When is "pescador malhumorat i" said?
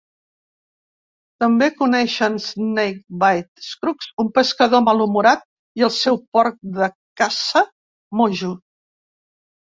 4.37-5.85